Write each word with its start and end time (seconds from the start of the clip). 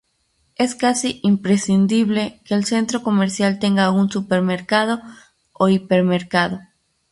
Es 0.55 0.73
casi 0.73 1.19
imprescindible 1.21 2.41
que 2.43 2.55
el 2.55 2.65
centro 2.65 3.03
comercial 3.03 3.59
tenga 3.59 3.91
un 3.91 4.09
supermercado 4.09 4.99
o 5.53 5.69
hipermercado. 5.69 6.59